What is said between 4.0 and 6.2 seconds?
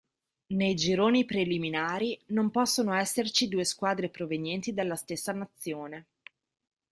provenienti dalla stessa nazione.